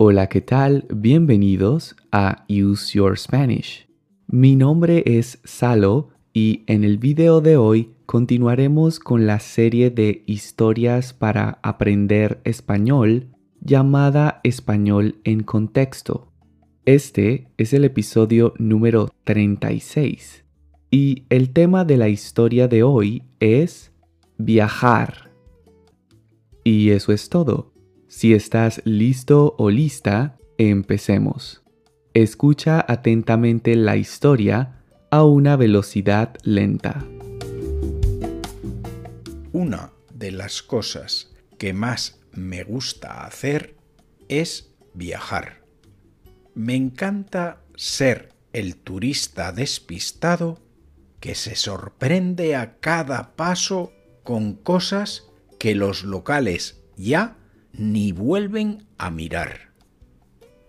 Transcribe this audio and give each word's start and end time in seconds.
Hola, 0.00 0.28
¿qué 0.28 0.40
tal? 0.40 0.86
Bienvenidos 0.94 1.96
a 2.12 2.44
Use 2.48 2.96
Your 2.96 3.18
Spanish. 3.18 3.88
Mi 4.28 4.54
nombre 4.54 5.02
es 5.04 5.40
Salo 5.42 6.10
y 6.32 6.62
en 6.68 6.84
el 6.84 6.98
video 6.98 7.40
de 7.40 7.56
hoy 7.56 7.90
continuaremos 8.06 9.00
con 9.00 9.26
la 9.26 9.40
serie 9.40 9.90
de 9.90 10.22
historias 10.26 11.14
para 11.14 11.58
aprender 11.64 12.40
español 12.44 13.26
llamada 13.60 14.40
Español 14.44 15.16
en 15.24 15.42
Contexto. 15.42 16.30
Este 16.84 17.48
es 17.56 17.72
el 17.72 17.84
episodio 17.84 18.54
número 18.56 19.10
36 19.24 20.44
y 20.92 21.24
el 21.28 21.50
tema 21.52 21.84
de 21.84 21.96
la 21.96 22.08
historia 22.08 22.68
de 22.68 22.84
hoy 22.84 23.24
es 23.40 23.90
viajar. 24.36 25.32
Y 26.62 26.90
eso 26.90 27.12
es 27.12 27.28
todo. 27.28 27.72
Si 28.08 28.32
estás 28.32 28.80
listo 28.86 29.54
o 29.58 29.68
lista, 29.68 30.38
empecemos. 30.56 31.62
Escucha 32.14 32.82
atentamente 32.88 33.76
la 33.76 33.96
historia 33.96 34.82
a 35.10 35.24
una 35.24 35.56
velocidad 35.56 36.34
lenta. 36.42 37.04
Una 39.52 39.92
de 40.10 40.32
las 40.32 40.62
cosas 40.62 41.34
que 41.58 41.74
más 41.74 42.18
me 42.32 42.64
gusta 42.64 43.26
hacer 43.26 43.76
es 44.28 44.72
viajar. 44.94 45.62
Me 46.54 46.74
encanta 46.76 47.60
ser 47.76 48.32
el 48.54 48.76
turista 48.76 49.52
despistado 49.52 50.62
que 51.20 51.34
se 51.34 51.56
sorprende 51.56 52.56
a 52.56 52.78
cada 52.78 53.36
paso 53.36 53.92
con 54.24 54.54
cosas 54.54 55.26
que 55.58 55.74
los 55.74 56.04
locales 56.04 56.82
ya 56.96 57.37
ni 57.78 58.12
vuelven 58.12 58.86
a 58.98 59.10
mirar. 59.10 59.72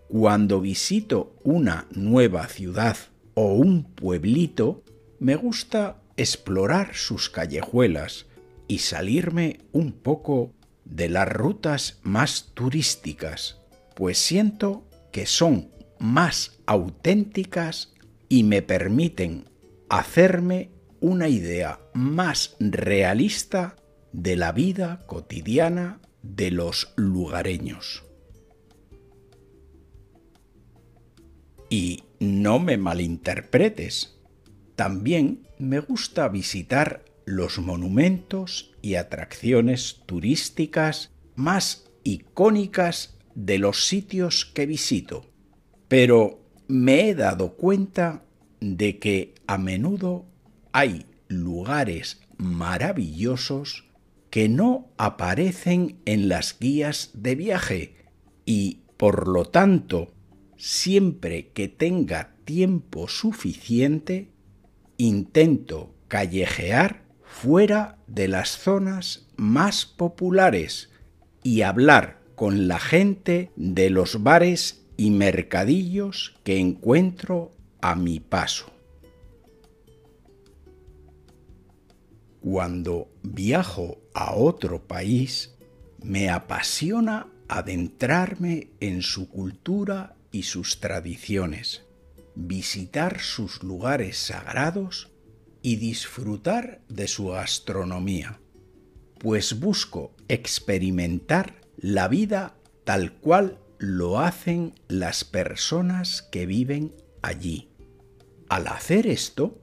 Cuando 0.08 0.62
visito 0.62 1.36
una 1.44 1.88
nueva 1.92 2.48
ciudad 2.48 2.98
o 3.34 3.54
un 3.54 3.84
pueblito, 3.84 4.84
me 5.20 5.36
gusta 5.36 6.02
explorar 6.18 6.96
sus 6.96 7.30
callejuelas 7.30 8.28
y 8.68 8.80
salirme 8.80 9.60
un 9.72 9.92
poco 9.92 10.54
de 10.86 11.10
las 11.10 11.28
rutas 11.28 12.00
más 12.04 12.52
turísticas, 12.54 13.60
pues 13.96 14.18
siento 14.18 14.88
que 15.12 15.26
son 15.26 15.70
más 16.00 16.60
auténticas 16.66 17.94
y 18.30 18.44
me 18.44 18.62
permiten 18.62 19.50
hacerme 19.90 20.72
una 21.02 21.28
idea 21.28 21.80
más 21.94 22.56
realista 22.60 23.76
de 24.12 24.36
la 24.36 24.52
vida 24.52 25.04
cotidiana 25.08 26.00
de 26.22 26.52
los 26.52 26.94
lugareños. 26.96 28.04
Y 31.70 32.04
no 32.20 32.60
me 32.60 32.78
malinterpretes, 32.78 34.18
también 34.76 35.48
me 35.60 35.80
gusta 35.80 36.28
visitar 36.30 37.06
los 37.26 37.60
monumentos 37.60 38.72
y 38.82 38.96
atracciones 38.96 40.02
turísticas 40.06 41.12
más 41.36 41.86
icónicas 42.04 43.18
de 43.36 43.60
los 43.60 43.86
sitios 43.86 44.46
que 44.46 44.66
visito, 44.66 45.26
pero 45.88 46.42
me 46.68 47.10
he 47.10 47.16
dado 47.16 47.56
cuenta 47.56 48.24
de 48.60 49.00
que 49.00 49.36
a 49.48 49.58
menudo 49.58 50.26
hay 50.72 51.06
lugares 51.28 52.22
maravillosos 52.38 53.89
que 54.30 54.50
no 54.50 54.92
aparecen 54.98 56.00
en 56.06 56.30
las 56.30 56.58
guías 56.60 57.12
de 57.14 57.36
viaje 57.36 57.96
y, 58.46 58.82
por 58.98 59.28
lo 59.28 59.46
tanto, 59.46 60.14
siempre 60.58 61.50
que 61.50 61.68
tenga 61.68 62.36
tiempo 62.46 63.08
suficiente, 63.08 64.32
intento 64.98 65.96
callejear 66.08 67.04
fuera 67.24 67.98
de 68.08 68.28
las 68.28 68.58
zonas 68.58 69.28
más 69.38 69.86
populares 69.86 70.90
y 71.44 71.62
hablar 71.62 72.20
con 72.36 72.68
la 72.68 72.80
gente 72.80 73.52
de 73.56 73.90
los 73.90 74.24
bares 74.24 74.86
y 74.98 75.12
mercadillos 75.12 76.36
que 76.44 76.58
encuentro 76.58 77.52
a 77.82 77.96
mi 77.96 78.20
paso. 78.20 78.72
Cuando 82.42 83.10
viajo 83.22 83.98
a 84.14 84.36
otro 84.36 84.88
país, 84.88 85.56
me 86.02 86.30
apasiona 86.30 87.28
adentrarme 87.48 88.70
en 88.80 89.02
su 89.02 89.30
cultura 89.30 90.16
y 90.32 90.44
sus 90.44 90.80
tradiciones, 90.80 91.84
visitar 92.36 93.20
sus 93.20 93.64
lugares 93.64 94.18
sagrados 94.18 95.12
y 95.62 95.76
disfrutar 95.76 96.82
de 96.88 97.08
su 97.08 97.28
gastronomía, 97.28 98.40
pues 99.20 99.60
busco 99.60 100.16
experimentar 100.28 101.60
la 101.78 102.08
vida 102.08 102.56
tal 102.86 103.14
cual 103.14 103.60
lo 103.78 104.20
hacen 104.20 104.74
las 104.88 105.24
personas 105.24 106.22
que 106.22 106.46
viven 106.46 106.96
allí. 107.22 107.70
Al 108.48 108.68
hacer 108.68 109.08
esto, 109.08 109.60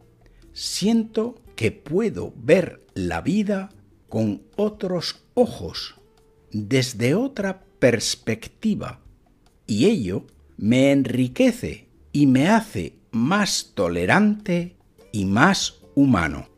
siento 0.52 1.36
que 1.56 1.72
puedo 1.72 2.32
ver 2.36 2.86
la 2.94 3.22
vida 3.22 3.70
con 4.08 4.42
otros 4.56 5.24
ojos, 5.34 5.96
desde 6.52 7.14
otra 7.14 7.64
perspectiva, 7.78 9.00
y 9.66 9.86
ello 9.86 10.26
me 10.56 10.92
enriquece 10.92 11.88
y 12.12 12.26
me 12.26 12.48
hace 12.48 12.94
más 13.10 13.72
tolerante 13.74 14.76
y 15.12 15.24
más 15.24 15.80
humano. 15.94 16.48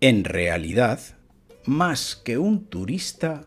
En 0.00 0.24
realidad, 0.24 1.00
más 1.64 2.14
que 2.14 2.38
un 2.38 2.66
turista, 2.66 3.44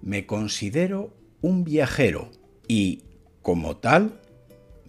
me 0.00 0.26
considero 0.26 1.12
un 1.40 1.64
viajero 1.64 2.30
y, 2.68 3.02
como 3.42 3.78
tal, 3.78 4.20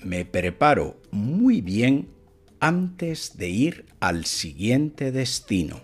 me 0.03 0.23
preparo 0.23 1.01
muy 1.11 1.61
bien 1.61 2.18
antes 2.59 3.37
de 3.37 3.49
ir 3.49 3.85
al 3.99 4.25
siguiente 4.25 5.11
destino. 5.11 5.81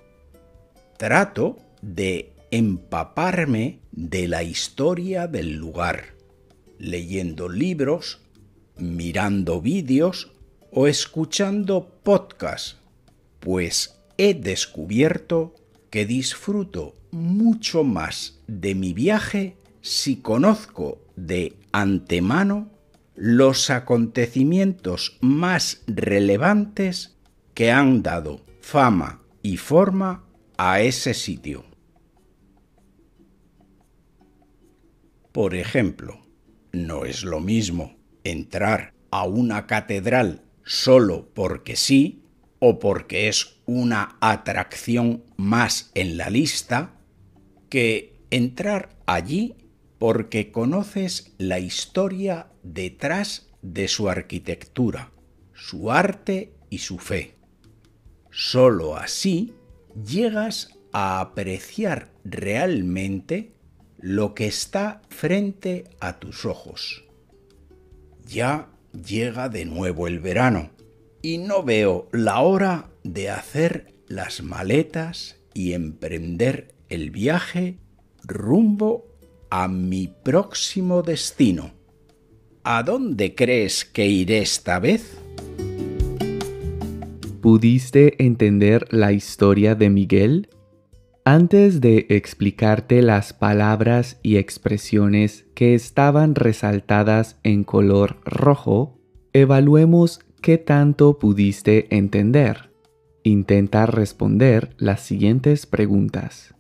Trato 0.98 1.58
de 1.82 2.34
empaparme 2.52 3.80
de 3.92 4.28
la 4.28 4.44
historia 4.44 5.28
del 5.28 5.56
lugar, 5.56 6.16
leyendo 6.78 7.50
libros, 7.50 8.22
mirando 8.78 9.62
vídeos 9.62 10.32
o 10.72 10.88
escuchando 10.88 12.00
podcasts, 12.04 12.78
pues 13.40 13.96
he 14.18 14.34
descubierto 14.34 15.56
que 15.90 16.06
disfruto 16.06 16.96
mucho 17.12 17.84
más 17.84 18.40
de 18.48 18.76
mi 18.76 18.94
viaje 18.94 19.56
si 19.82 20.18
conozco 20.18 21.00
de 21.16 21.54
antemano 21.72 22.70
los 23.16 23.70
acontecimientos 23.70 25.18
más 25.22 25.84
relevantes 25.88 27.18
que 27.54 27.72
han 27.72 28.04
dado 28.04 28.42
fama 28.62 29.22
y 29.42 29.58
forma 29.58 30.26
a 30.58 30.82
ese 30.82 31.14
sitio. 31.14 31.66
Por 35.32 35.56
ejemplo, 35.56 36.26
no 36.72 37.06
es 37.06 37.24
lo 37.24 37.40
mismo 37.40 37.96
entrar 38.24 38.94
a 39.12 39.24
una 39.26 39.68
catedral 39.68 40.42
solo 40.64 41.30
porque 41.34 41.76
sí 41.76 42.24
o 42.60 42.80
porque 42.80 43.28
es 43.28 43.58
una 43.66 44.18
atracción 44.20 45.24
más 45.38 45.92
en 45.94 46.18
la 46.18 46.30
lista 46.30 46.94
que 47.70 48.20
entrar 48.32 48.98
allí 49.06 49.56
porque 49.98 50.52
conoces 50.52 51.34
la 51.38 51.60
historia 51.60 52.48
detrás 52.66 53.48
de 53.62 53.88
su 53.88 54.10
arquitectura, 54.10 55.12
su 55.54 55.92
arte 55.92 56.54
y 56.70 56.80
su 56.80 56.98
fe. 56.98 57.36
Solo 58.32 58.98
así 58.98 59.54
llegas 60.04 60.70
a 60.92 61.22
apreciar 61.22 62.12
realmente 62.24 63.54
lo 63.98 64.34
que 64.34 64.48
está 64.48 65.02
frente 65.10 65.86
a 66.00 66.20
tus 66.20 66.46
ojos. 66.46 67.06
Ya 68.26 68.70
llega 68.92 69.48
de 69.50 69.66
nuevo 69.66 70.08
el 70.08 70.20
verano 70.20 70.72
y 71.22 71.38
no 71.38 71.64
veo 71.64 72.10
la 72.12 72.42
hora 72.42 72.90
de 73.04 73.30
hacer 73.30 73.94
las 74.08 74.42
maletas 74.42 75.38
y 75.54 75.74
emprender 75.74 76.76
el 76.90 77.12
viaje 77.12 77.78
rumbo 78.24 79.08
a 79.50 79.68
mi 79.68 80.08
próximo 80.08 81.04
destino. 81.04 81.85
¿A 82.68 82.82
dónde 82.82 83.36
crees 83.36 83.86
que 83.86 84.08
iré 84.08 84.40
esta 84.40 84.80
vez? 84.80 85.20
¿Pudiste 87.40 88.26
entender 88.26 88.88
la 88.90 89.12
historia 89.12 89.76
de 89.76 89.92
Miguel? 89.92 90.50
Antes 91.26 91.80
de 91.80 92.08
explicarte 92.10 93.04
las 93.04 93.34
palabras 93.34 94.20
y 94.24 94.38
expresiones 94.38 95.46
que 95.54 95.76
estaban 95.76 96.34
resaltadas 96.34 97.40
en 97.44 97.64
color 97.66 98.20
rojo, 98.26 98.98
evaluemos 99.32 100.22
qué 100.42 100.58
tanto 100.58 101.20
pudiste 101.20 101.96
entender. 101.96 102.72
Intenta 103.22 103.86
responder 103.86 104.74
las 104.80 105.02
siguientes 105.02 105.68
preguntas. 105.68 106.55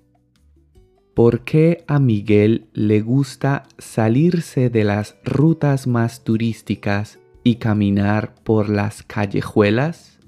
¿Por 1.15 1.45
qué 1.45 1.85
a 1.87 1.97
Miguel 1.97 2.67
le 2.73 2.99
gusta 2.99 3.63
salirse 3.77 4.69
de 4.69 4.83
las 4.83 5.15
rutas 5.23 5.87
más 5.87 6.25
turísticas 6.25 7.19
y 7.41 7.55
caminar 7.55 8.35
por 8.43 8.67
las 8.67 9.01
callejuelas? 9.01 10.19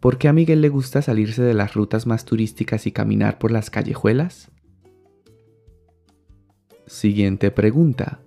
¿Por 0.00 0.18
qué 0.18 0.26
a 0.26 0.32
Miguel 0.32 0.62
le 0.62 0.68
gusta 0.68 1.00
salirse 1.00 1.42
de 1.42 1.54
las 1.54 1.74
rutas 1.74 2.08
más 2.08 2.24
turísticas 2.24 2.88
y 2.88 2.90
caminar 2.90 3.38
por 3.38 3.52
las 3.52 3.70
callejuelas? 3.70 4.50
Siguiente 6.88 7.52
pregunta. 7.52 8.18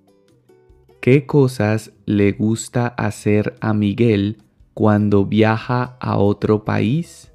¿Qué 1.02 1.26
cosas 1.26 1.92
le 2.06 2.32
gusta 2.32 2.88
hacer 2.88 3.58
a 3.60 3.74
Miguel 3.74 4.38
cuando 4.74 5.26
viaja 5.26 5.98
a 6.00 6.18
otro 6.18 6.64
país? 6.64 7.35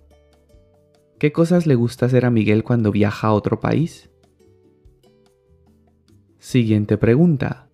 ¿Qué 1.21 1.33
cosas 1.33 1.67
le 1.67 1.75
gusta 1.75 2.07
hacer 2.07 2.25
a 2.25 2.31
Miguel 2.31 2.65
cuando 2.65 2.91
viaja 2.91 3.29
a 3.29 3.35
otro 3.35 3.61
país? 3.61 4.09
Siguiente 6.39 6.97
pregunta. 6.97 7.69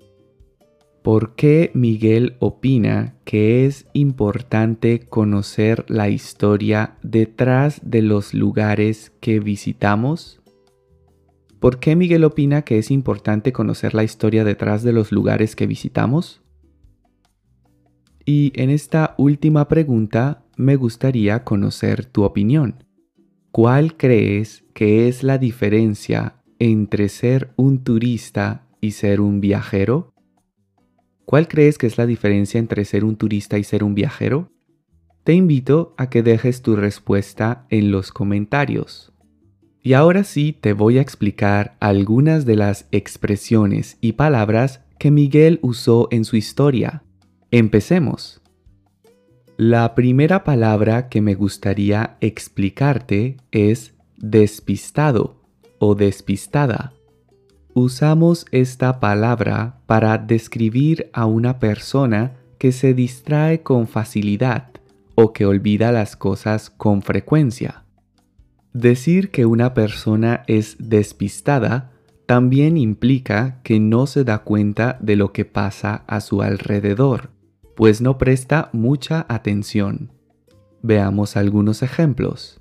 ¿Por 1.05 1.37
qué 1.37 1.71
Miguel 1.73 2.35
opina 2.41 3.15
que 3.25 3.65
es 3.65 3.87
importante 3.93 4.99
conocer 4.99 5.85
la 5.89 6.09
historia 6.09 6.99
detrás 7.05 7.81
de 7.85 8.03
los 8.03 8.35
lugares 8.35 9.13
que 9.21 9.39
visitamos? 9.39 10.43
¿Por 11.61 11.79
qué 11.79 11.95
Miguel 11.95 12.25
opina 12.25 12.63
que 12.63 12.79
es 12.79 12.91
importante 12.91 13.53
conocer 13.53 13.95
la 13.95 14.03
historia 14.03 14.43
detrás 14.43 14.83
de 14.83 14.93
los 14.93 15.13
lugares 15.13 15.55
que 15.55 15.69
visitamos? 15.69 16.43
Y 18.25 18.53
en 18.61 18.71
esta 18.71 19.15
última 19.19 19.69
pregunta 19.69 20.43
me 20.57 20.75
gustaría 20.75 21.45
conocer 21.45 22.07
tu 22.07 22.25
opinión. 22.25 22.86
¿Cuál 23.57 23.97
crees 23.97 24.65
que 24.75 25.09
es 25.09 25.23
la 25.23 25.39
diferencia 25.39 26.43
entre 26.59 27.09
ser 27.09 27.55
un 27.57 27.85
turista 27.85 28.67
y 28.83 28.91
ser 28.91 29.23
un 29.23 29.41
viajero? 29.41 30.13
¿Cuál 31.25 31.49
crees 31.49 31.79
que 31.79 31.87
es 31.87 31.97
la 31.97 32.05
diferencia 32.05 32.59
entre 32.59 32.85
ser 32.85 33.03
un 33.03 33.17
turista 33.17 33.57
y 33.57 33.65
ser 33.65 33.83
un 33.83 33.95
viajero? 33.95 34.53
Te 35.25 35.33
invito 35.33 35.95
a 35.97 36.11
que 36.11 36.23
dejes 36.23 36.61
tu 36.61 36.77
respuesta 36.77 37.65
en 37.71 37.91
los 37.91 38.13
comentarios. 38.13 39.15
Y 39.83 39.95
ahora 39.95 40.25
sí 40.25 40.53
te 40.53 40.75
voy 40.75 40.99
a 40.99 41.01
explicar 41.01 41.79
algunas 41.81 42.45
de 42.45 42.57
las 42.57 42.89
expresiones 42.93 43.97
y 44.03 44.13
palabras 44.13 44.83
que 44.99 45.11
Miguel 45.11 45.61
usó 45.63 46.09
en 46.11 46.27
su 46.27 46.37
historia. 46.37 47.05
Empecemos. 47.51 48.43
La 49.59 49.95
primera 49.95 50.45
palabra 50.45 51.09
que 51.09 51.23
me 51.23 51.35
gustaría 51.35 52.19
explicarte 52.21 53.39
es 53.53 53.95
despistado 54.19 55.41
o 55.79 55.95
despistada. 55.95 56.93
Usamos 57.73 58.45
esta 58.51 59.01
palabra 59.01 59.79
para 59.87 60.19
describir 60.19 61.09
a 61.15 61.25
una 61.25 61.59
persona 61.59 62.35
que 62.59 62.71
se 62.71 62.93
distrae 62.93 63.63
con 63.63 63.89
facilidad 63.89 64.69
o 65.15 65.33
que 65.33 65.47
olvida 65.47 65.91
las 65.91 66.17
cosas 66.17 66.69
con 66.69 67.01
frecuencia. 67.01 67.85
Decir 68.75 69.31
que 69.31 69.47
una 69.47 69.73
persona 69.73 70.43
es 70.49 70.77
despistada 70.79 71.93
también 72.27 72.77
implica 72.77 73.63
que 73.63 73.81
no 73.81 74.07
se 74.07 74.23
da 74.23 74.41
cuenta 74.41 74.99
de 75.01 75.17
lo 75.17 75.33
que 75.33 75.47
pasa 75.47 76.05
a 76.07 76.21
su 76.21 76.43
alrededor, 76.43 77.31
pues 77.77 78.01
no 78.01 78.19
presta 78.19 78.71
mucha 78.73 79.25
atención. 79.29 80.11
Veamos 80.83 81.37
algunos 81.37 81.83
ejemplos. 81.83 82.61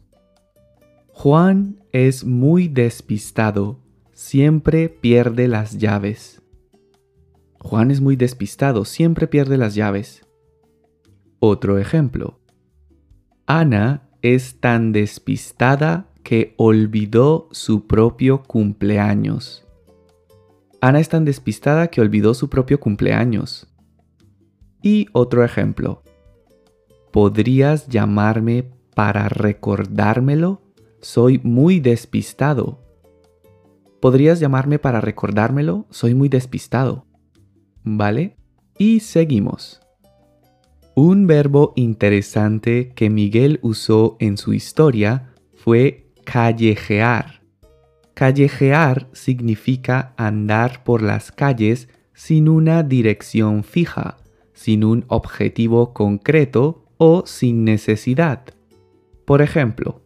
Juan 1.08 1.84
es 1.92 2.24
muy 2.24 2.68
despistado 2.68 3.80
siempre 4.16 4.88
pierde 4.88 5.50
las 5.50 5.78
llaves. 5.78 6.42
Juan 7.60 7.92
es 7.92 8.00
muy 8.00 8.16
despistado, 8.16 8.86
siempre 8.86 9.28
pierde 9.28 9.58
las 9.58 9.76
llaves. 9.76 10.26
Otro 11.40 11.78
ejemplo. 11.78 12.40
Ana 13.46 14.10
es 14.22 14.60
tan 14.62 14.94
despistada 14.94 16.08
que 16.24 16.56
olvidó 16.58 17.50
su 17.52 17.88
propio 17.88 18.42
cumpleaños. 18.44 19.68
Ana 20.80 21.00
es 21.00 21.10
tan 21.10 21.26
despistada 21.26 21.88
que 21.88 22.02
olvidó 22.02 22.34
su 22.34 22.50
propio 22.50 22.80
cumpleaños. 22.80 23.68
Y 24.86 25.08
otro 25.14 25.44
ejemplo. 25.44 26.04
¿Podrías 27.12 27.88
llamarme 27.88 28.70
para 28.94 29.28
recordármelo? 29.30 30.62
Soy 31.02 31.42
muy 31.44 31.80
despistado. 31.80 32.84
¿Podrías 34.00 34.40
llamarme 34.40 34.78
para 34.78 35.02
recordármelo? 35.02 35.88
Soy 35.90 36.14
muy 36.14 36.30
despistado. 36.30 37.08
¿Vale? 37.84 38.38
Y 38.78 39.00
seguimos. 39.00 39.82
Un 40.94 41.26
verbo 41.26 41.74
interesante 41.76 42.90
que 42.90 43.10
Miguel 43.10 43.60
usó 43.64 44.18
en 44.20 44.38
su 44.38 44.54
historia 44.54 45.34
fue 45.56 46.12
callejear. 46.26 47.42
Callejear 48.14 49.10
significa 49.14 50.14
andar 50.16 50.84
por 50.84 51.02
las 51.02 51.32
calles 51.32 51.90
sin 52.14 52.48
una 52.48 52.84
dirección 52.84 53.64
fija, 53.64 54.18
sin 54.56 54.84
un 54.84 55.06
objetivo 55.10 55.94
concreto 55.94 56.86
o 56.98 57.24
sin 57.28 57.64
necesidad. 57.64 58.46
Por 59.26 59.44
ejemplo, 59.44 60.02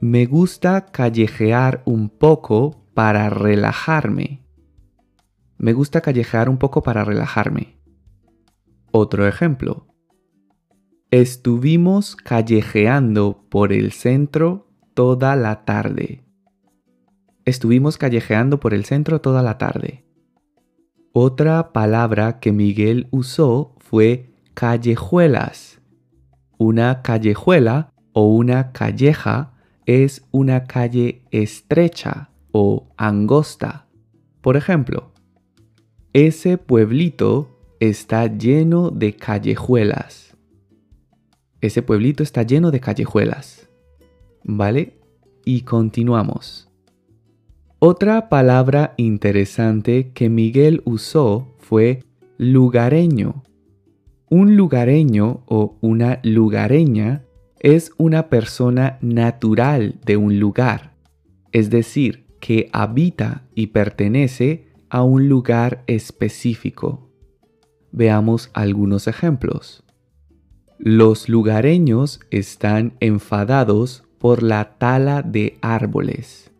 me 0.00 0.26
gusta 0.26 0.86
callejear 0.86 1.82
un 1.86 2.10
poco 2.10 2.84
para 2.92 3.30
relajarme. 3.30 4.42
Me 5.56 5.72
gusta 5.72 6.00
callejear 6.00 6.48
un 6.48 6.58
poco 6.58 6.82
para 6.82 7.04
relajarme. 7.04 7.78
Otro 8.90 9.26
ejemplo. 9.26 9.86
Estuvimos 11.10 12.16
callejeando 12.16 13.46
por 13.48 13.72
el 13.72 13.92
centro 13.92 14.66
toda 14.94 15.36
la 15.36 15.64
tarde. 15.64 16.24
Estuvimos 17.44 17.96
callejeando 17.96 18.60
por 18.60 18.74
el 18.74 18.84
centro 18.84 19.20
toda 19.20 19.42
la 19.42 19.56
tarde. 19.56 20.04
Otra 21.14 21.74
palabra 21.74 22.40
que 22.40 22.52
Miguel 22.52 23.08
usó 23.10 23.74
fue 23.80 24.30
callejuelas. 24.54 25.78
Una 26.56 27.02
callejuela 27.02 27.92
o 28.14 28.28
una 28.34 28.72
calleja 28.72 29.52
es 29.84 30.24
una 30.30 30.64
calle 30.64 31.20
estrecha 31.30 32.30
o 32.50 32.88
angosta. 32.96 33.88
Por 34.40 34.56
ejemplo, 34.56 35.12
ese 36.14 36.56
pueblito 36.56 37.58
está 37.78 38.26
lleno 38.26 38.90
de 38.90 39.14
callejuelas. 39.14 40.34
Ese 41.60 41.82
pueblito 41.82 42.22
está 42.22 42.42
lleno 42.42 42.70
de 42.70 42.80
callejuelas. 42.80 43.68
¿Vale? 44.44 44.98
Y 45.44 45.60
continuamos. 45.60 46.71
Otra 47.84 48.28
palabra 48.28 48.94
interesante 48.96 50.12
que 50.12 50.28
Miguel 50.28 50.82
usó 50.84 51.52
fue 51.58 52.04
lugareño. 52.38 53.42
Un 54.30 54.56
lugareño 54.56 55.42
o 55.46 55.78
una 55.80 56.20
lugareña 56.22 57.24
es 57.58 57.90
una 57.96 58.28
persona 58.28 58.98
natural 59.00 59.96
de 60.06 60.16
un 60.16 60.38
lugar, 60.38 60.94
es 61.50 61.70
decir, 61.70 62.24
que 62.38 62.70
habita 62.72 63.48
y 63.52 63.66
pertenece 63.66 64.68
a 64.88 65.02
un 65.02 65.28
lugar 65.28 65.82
específico. 65.88 67.10
Veamos 67.90 68.52
algunos 68.52 69.08
ejemplos. 69.08 69.82
Los 70.78 71.28
lugareños 71.28 72.20
están 72.30 72.92
enfadados 73.00 74.04
por 74.20 74.44
la 74.44 74.78
tala 74.78 75.22
de 75.22 75.58
árboles. 75.62 76.51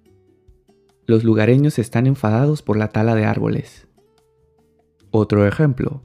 Los 1.06 1.24
lugareños 1.24 1.78
están 1.78 2.06
enfadados 2.06 2.62
por 2.62 2.76
la 2.76 2.88
tala 2.88 3.14
de 3.14 3.24
árboles. 3.24 3.88
Otro 5.10 5.46
ejemplo. 5.46 6.02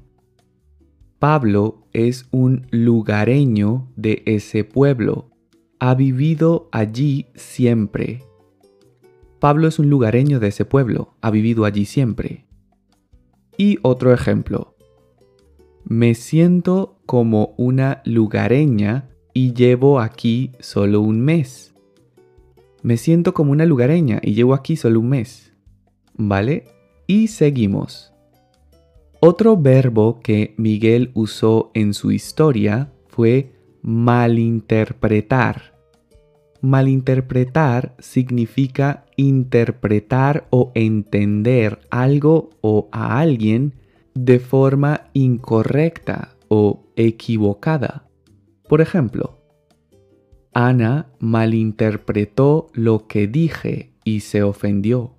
Pablo 1.19 1.87
es 1.93 2.27
un 2.31 2.67
lugareño 2.71 3.91
de 3.95 4.23
ese 4.25 4.63
pueblo. 4.63 5.29
Ha 5.79 5.95
vivido 5.95 6.69
allí 6.71 7.27
siempre. 7.35 8.23
Pablo 9.39 9.67
es 9.67 9.77
un 9.77 9.89
lugareño 9.89 10.39
de 10.39 10.47
ese 10.47 10.65
pueblo, 10.65 11.13
ha 11.21 11.29
vivido 11.29 11.65
allí 11.65 11.85
siempre. 11.85 12.45
Y 13.55 13.77
otro 13.83 14.13
ejemplo. 14.13 14.75
Me 15.83 16.15
siento 16.15 16.97
como 17.05 17.53
una 17.57 18.01
lugareña 18.03 19.09
y 19.33 19.53
llevo 19.53 19.99
aquí 19.99 20.51
solo 20.59 21.01
un 21.01 21.21
mes. 21.21 21.73
Me 22.84 22.98
siento 22.98 23.34
como 23.34 23.51
una 23.51 23.65
lugareña 23.65 24.19
y 24.22 24.34
llevo 24.34 24.53
aquí 24.53 24.75
solo 24.75 25.00
un 25.00 25.10
mes. 25.10 25.53
¿Vale? 26.15 26.65
Y 27.07 27.27
seguimos. 27.27 28.13
Otro 29.19 29.57
verbo 29.57 30.19
que 30.19 30.53
Miguel 30.57 31.12
usó 31.13 31.72
en 31.74 31.93
su 31.93 32.12
historia 32.12 32.91
fue 33.07 33.53
malinterpretar. 33.81 35.74
Malinterpretar 36.62 37.96
significa 38.00 39.05
interpretar 39.15 40.48
o 40.50 40.72
entender 40.75 41.79
algo 41.89 42.51
o 42.62 42.89
a 42.91 43.19
alguien 43.19 43.74
de 44.13 44.39
forma 44.39 45.10
incorrecta 45.13 46.36
o 46.48 46.86
equivocada. 46.96 48.07
Por 48.67 48.81
ejemplo, 48.81 49.37
Ana 50.59 51.05
malinterpretó 51.19 52.71
lo 52.73 53.05
que 53.05 53.27
dije 53.27 53.93
y 54.03 54.21
se 54.21 54.41
ofendió. 54.41 55.13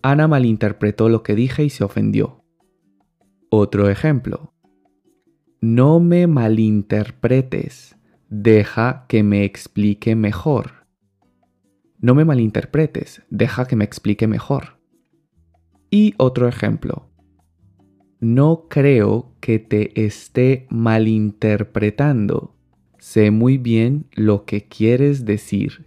Ana 0.00 0.28
malinterpretó 0.28 1.10
lo 1.10 1.22
que 1.22 1.34
dije 1.34 1.62
y 1.62 1.68
se 1.68 1.84
ofendió. 1.84 2.42
Otro 3.50 3.90
ejemplo. 3.90 4.54
No 5.60 6.00
me 6.00 6.26
malinterpretes. 6.26 7.98
Deja 8.30 9.04
que 9.10 9.22
me 9.22 9.44
explique 9.44 10.16
mejor. 10.16 10.86
No 11.98 12.14
me 12.14 12.24
malinterpretes. 12.24 13.20
Deja 13.28 13.66
que 13.66 13.76
me 13.76 13.84
explique 13.84 14.26
mejor. 14.26 14.80
Y 15.90 16.14
otro 16.16 16.48
ejemplo. 16.48 17.10
No 18.20 18.68
creo 18.70 19.34
que 19.40 19.58
te 19.58 20.06
esté 20.06 20.66
malinterpretando. 20.70 22.53
Sé 23.04 23.30
muy 23.30 23.58
bien 23.58 24.06
lo 24.14 24.46
que 24.46 24.66
quieres 24.66 25.26
decir. 25.26 25.84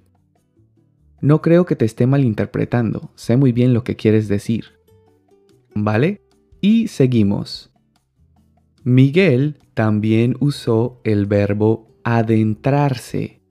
No 1.19 1.41
creo 1.41 1.65
que 1.65 1.75
te 1.75 1.83
esté 1.83 2.05
malinterpretando. 2.05 3.09
Sé 3.15 3.37
muy 3.37 3.51
bien 3.51 3.73
lo 3.73 3.83
que 3.83 3.95
quieres 3.95 4.27
decir. 4.27 4.65
¿Vale? 5.73 6.21
Y 6.61 6.89
seguimos. 6.89 7.71
Miguel 8.83 9.57
también 9.73 10.35
usó 10.39 11.01
el 11.03 11.25
verbo 11.25 11.87
adentrarse. 12.03 13.41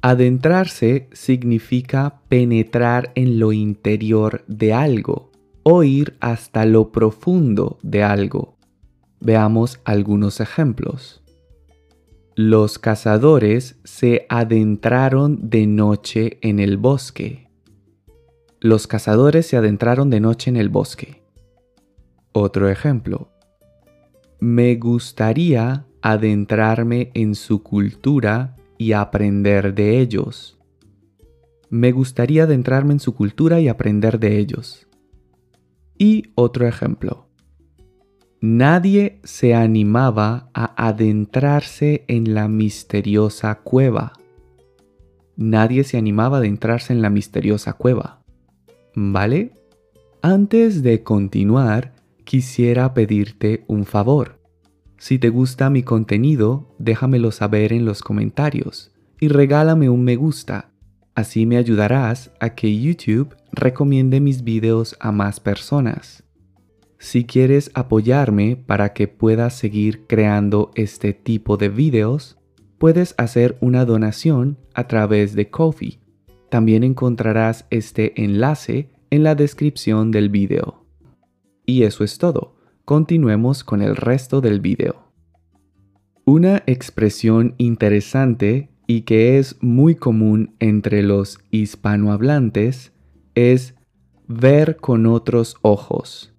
Adentrarse 0.00 1.10
significa 1.12 2.22
penetrar 2.28 3.12
en 3.16 3.38
lo 3.38 3.52
interior 3.52 4.46
de 4.48 4.72
algo 4.72 5.30
o 5.62 5.82
ir 5.82 6.16
hasta 6.20 6.64
lo 6.64 6.90
profundo 6.90 7.78
de 7.82 8.02
algo. 8.02 8.56
Veamos 9.20 9.78
algunos 9.84 10.40
ejemplos. 10.40 11.20
Los 12.36 12.80
cazadores 12.80 13.78
se 13.84 14.26
adentraron 14.28 15.50
de 15.50 15.68
noche 15.68 16.38
en 16.42 16.58
el 16.58 16.78
bosque. 16.78 17.48
Los 18.58 18.88
cazadores 18.88 19.46
se 19.46 19.56
adentraron 19.56 20.10
de 20.10 20.18
noche 20.18 20.50
en 20.50 20.56
el 20.56 20.68
bosque. 20.68 21.22
Otro 22.32 22.68
ejemplo. 22.68 23.28
Me 24.40 24.74
gustaría 24.74 25.86
adentrarme 26.02 27.12
en 27.14 27.36
su 27.36 27.62
cultura 27.62 28.56
y 28.78 28.94
aprender 28.94 29.72
de 29.72 30.00
ellos. 30.00 30.58
Me 31.70 31.92
gustaría 31.92 32.44
adentrarme 32.44 32.94
en 32.94 33.00
su 33.00 33.14
cultura 33.14 33.60
y 33.60 33.68
aprender 33.68 34.18
de 34.18 34.38
ellos. 34.38 34.88
Y 35.96 36.32
otro 36.34 36.66
ejemplo. 36.66 37.28
Nadie 38.40 39.20
se 39.24 39.54
animaba 39.54 40.50
a 40.54 40.86
adentrarse 40.86 42.04
en 42.08 42.34
la 42.34 42.48
misteriosa 42.48 43.54
cueva. 43.56 44.12
Nadie 45.36 45.84
se 45.84 45.96
animaba 45.96 46.36
a 46.36 46.40
adentrarse 46.40 46.92
en 46.92 47.02
la 47.02 47.10
misteriosa 47.10 47.72
cueva. 47.72 48.22
¿Vale? 48.94 49.52
Antes 50.22 50.82
de 50.82 51.02
continuar, 51.02 51.94
quisiera 52.24 52.94
pedirte 52.94 53.64
un 53.66 53.84
favor. 53.84 54.40
Si 54.98 55.18
te 55.18 55.28
gusta 55.28 55.70
mi 55.70 55.82
contenido, 55.82 56.74
déjamelo 56.78 57.30
saber 57.30 57.72
en 57.72 57.84
los 57.84 58.02
comentarios 58.02 58.92
y 59.20 59.28
regálame 59.28 59.90
un 59.90 60.04
me 60.04 60.16
gusta. 60.16 60.70
Así 61.14 61.46
me 61.46 61.56
ayudarás 61.56 62.30
a 62.40 62.50
que 62.50 62.80
YouTube 62.80 63.36
recomiende 63.52 64.20
mis 64.20 64.44
videos 64.44 64.96
a 65.00 65.12
más 65.12 65.40
personas. 65.40 66.24
Si 67.04 67.26
quieres 67.26 67.70
apoyarme 67.74 68.56
para 68.56 68.94
que 68.94 69.08
pueda 69.08 69.50
seguir 69.50 70.06
creando 70.06 70.70
este 70.74 71.12
tipo 71.12 71.58
de 71.58 71.68
videos, 71.68 72.38
puedes 72.78 73.14
hacer 73.18 73.58
una 73.60 73.84
donación 73.84 74.56
a 74.72 74.88
través 74.88 75.34
de 75.34 75.50
Kofi. 75.50 76.00
También 76.48 76.82
encontrarás 76.82 77.66
este 77.68 78.24
enlace 78.24 78.88
en 79.10 79.22
la 79.22 79.34
descripción 79.34 80.12
del 80.12 80.30
video. 80.30 80.86
Y 81.66 81.82
eso 81.82 82.04
es 82.04 82.16
todo. 82.16 82.56
Continuemos 82.86 83.64
con 83.64 83.82
el 83.82 83.96
resto 83.96 84.40
del 84.40 84.60
video. 84.60 85.12
Una 86.24 86.62
expresión 86.66 87.54
interesante 87.58 88.70
y 88.86 89.02
que 89.02 89.38
es 89.38 89.58
muy 89.60 89.94
común 89.94 90.56
entre 90.58 91.02
los 91.02 91.38
hispanohablantes 91.50 92.94
es 93.34 93.74
ver 94.26 94.78
con 94.78 95.04
otros 95.04 95.56
ojos. 95.60 96.33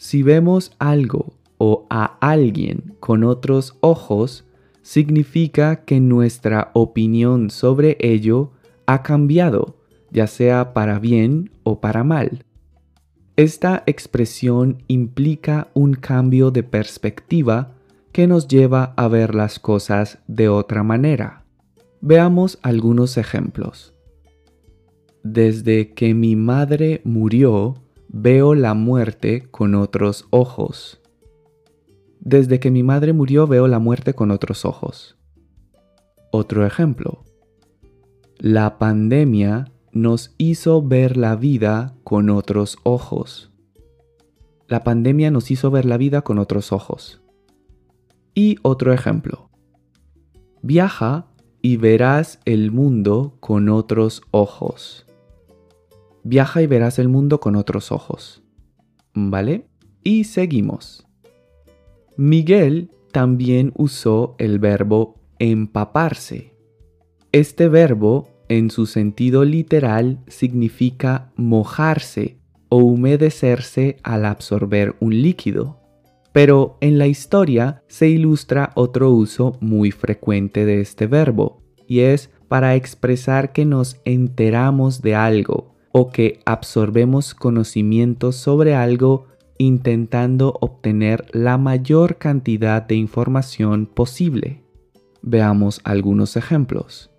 Si 0.00 0.22
vemos 0.22 0.72
algo 0.78 1.34
o 1.58 1.86
a 1.90 2.16
alguien 2.22 2.96
con 3.00 3.22
otros 3.22 3.76
ojos, 3.80 4.46
significa 4.80 5.84
que 5.84 6.00
nuestra 6.00 6.70
opinión 6.72 7.50
sobre 7.50 7.98
ello 8.00 8.50
ha 8.86 9.02
cambiado, 9.02 9.76
ya 10.10 10.26
sea 10.26 10.72
para 10.72 10.98
bien 10.98 11.50
o 11.64 11.82
para 11.82 12.02
mal. 12.02 12.46
Esta 13.36 13.82
expresión 13.84 14.82
implica 14.88 15.68
un 15.74 15.92
cambio 15.92 16.50
de 16.50 16.62
perspectiva 16.62 17.74
que 18.10 18.26
nos 18.26 18.48
lleva 18.48 18.94
a 18.96 19.06
ver 19.06 19.34
las 19.34 19.58
cosas 19.58 20.18
de 20.26 20.48
otra 20.48 20.82
manera. 20.82 21.44
Veamos 22.00 22.58
algunos 22.62 23.18
ejemplos. 23.18 23.92
Desde 25.22 25.92
que 25.92 26.14
mi 26.14 26.36
madre 26.36 27.02
murió, 27.04 27.74
veo 28.12 28.54
la 28.54 28.74
muerte 28.74 29.46
con 29.50 29.76
otros 29.76 30.26
ojos. 30.30 31.00
Desde 32.18 32.58
que 32.58 32.70
mi 32.70 32.82
madre 32.82 33.12
murió, 33.12 33.46
veo 33.46 33.68
la 33.68 33.78
muerte 33.78 34.14
con 34.14 34.30
otros 34.30 34.64
ojos. 34.64 35.16
Otro 36.32 36.66
ejemplo. 36.66 37.24
La 38.38 38.78
pandemia 38.78 39.70
nos 39.92 40.34
hizo 40.38 40.82
ver 40.82 41.16
la 41.16 41.36
vida 41.36 41.94
con 42.02 42.30
otros 42.30 42.78
ojos. 42.82 43.52
La 44.66 44.82
pandemia 44.82 45.30
nos 45.30 45.50
hizo 45.50 45.70
ver 45.70 45.84
la 45.84 45.96
vida 45.96 46.22
con 46.22 46.38
otros 46.38 46.72
ojos. 46.72 47.20
Y 48.34 48.56
otro 48.62 48.92
ejemplo. 48.92 49.50
Viaja 50.62 51.26
y 51.62 51.76
verás 51.76 52.40
el 52.44 52.72
mundo 52.72 53.36
con 53.40 53.68
otros 53.68 54.22
ojos. 54.30 55.06
Viaja 56.22 56.62
y 56.62 56.66
verás 56.66 56.98
el 56.98 57.08
mundo 57.08 57.40
con 57.40 57.56
otros 57.56 57.92
ojos. 57.92 58.42
¿Vale? 59.14 59.66
Y 60.02 60.24
seguimos. 60.24 61.06
Miguel 62.16 62.90
también 63.12 63.72
usó 63.76 64.34
el 64.38 64.58
verbo 64.58 65.14
empaparse. 65.38 66.54
Este 67.32 67.68
verbo 67.68 68.28
en 68.48 68.70
su 68.70 68.86
sentido 68.86 69.44
literal 69.44 70.20
significa 70.26 71.32
mojarse 71.36 72.38
o 72.68 72.78
humedecerse 72.78 73.96
al 74.02 74.24
absorber 74.24 74.96
un 75.00 75.22
líquido. 75.22 75.80
Pero 76.32 76.76
en 76.80 76.98
la 76.98 77.06
historia 77.06 77.82
se 77.88 78.08
ilustra 78.08 78.70
otro 78.74 79.10
uso 79.10 79.56
muy 79.60 79.90
frecuente 79.90 80.64
de 80.64 80.80
este 80.80 81.06
verbo, 81.06 81.62
y 81.88 82.00
es 82.00 82.30
para 82.48 82.76
expresar 82.76 83.52
que 83.52 83.64
nos 83.64 84.00
enteramos 84.04 85.02
de 85.02 85.14
algo 85.16 85.70
o 85.92 86.10
que 86.10 86.40
absorbemos 86.44 87.34
conocimientos 87.34 88.36
sobre 88.36 88.74
algo 88.74 89.26
intentando 89.58 90.56
obtener 90.60 91.26
la 91.32 91.58
mayor 91.58 92.16
cantidad 92.16 92.82
de 92.82 92.94
información 92.94 93.86
posible. 93.86 94.64
Veamos 95.22 95.80
algunos 95.84 96.36
ejemplos. 96.36 97.10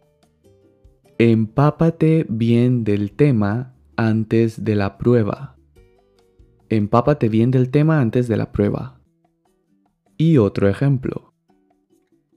Empápate 1.20 2.26
bien 2.28 2.84
del 2.84 3.12
tema 3.12 3.76
antes 3.96 4.64
de 4.64 4.76
la 4.76 4.98
prueba. 4.98 5.56
Empápate 6.70 7.30
bien 7.30 7.52
del 7.52 7.70
tema 7.70 8.02
antes 8.02 8.28
de 8.28 8.38
la 8.38 8.52
prueba. 8.52 9.00
Y 10.18 10.38
otro 10.38 10.68
ejemplo. 10.68 11.34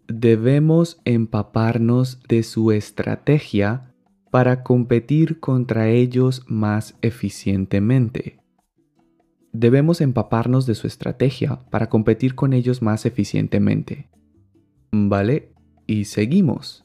Debemos 0.06 1.00
empaparnos 1.06 2.20
de 2.28 2.42
su 2.42 2.72
estrategia 2.72 3.93
para 4.34 4.64
competir 4.64 5.38
contra 5.38 5.90
ellos 5.90 6.42
más 6.48 6.96
eficientemente. 7.02 8.40
Debemos 9.52 10.00
empaparnos 10.00 10.66
de 10.66 10.74
su 10.74 10.88
estrategia 10.88 11.64
para 11.70 11.88
competir 11.88 12.34
con 12.34 12.52
ellos 12.52 12.82
más 12.82 13.06
eficientemente. 13.06 14.10
¿Vale? 14.90 15.52
Y 15.86 16.06
seguimos. 16.06 16.84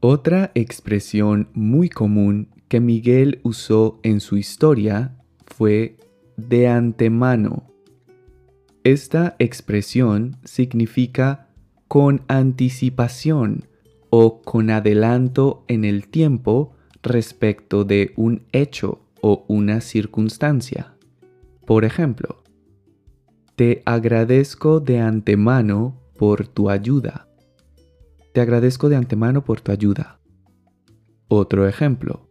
Otra 0.00 0.52
expresión 0.54 1.48
muy 1.54 1.88
común 1.88 2.50
que 2.68 2.80
Miguel 2.80 3.40
usó 3.42 3.98
en 4.02 4.20
su 4.20 4.36
historia 4.36 5.16
fue 5.46 5.96
de 6.36 6.68
antemano. 6.68 7.72
Esta 8.84 9.36
expresión 9.38 10.36
significa 10.44 11.48
con 11.88 12.26
anticipación 12.28 13.64
o 14.18 14.40
con 14.40 14.70
adelanto 14.70 15.66
en 15.68 15.84
el 15.84 16.08
tiempo 16.08 16.72
respecto 17.02 17.84
de 17.84 18.14
un 18.16 18.46
hecho 18.50 19.02
o 19.20 19.44
una 19.46 19.82
circunstancia. 19.82 20.94
Por 21.66 21.84
ejemplo, 21.84 22.42
te 23.56 23.82
agradezco 23.84 24.80
de 24.80 25.00
antemano 25.00 26.00
por 26.18 26.48
tu 26.48 26.70
ayuda. 26.70 27.28
Te 28.32 28.40
agradezco 28.40 28.88
de 28.88 28.96
antemano 28.96 29.44
por 29.44 29.60
tu 29.60 29.70
ayuda. 29.70 30.18
Otro 31.28 31.68
ejemplo. 31.68 32.26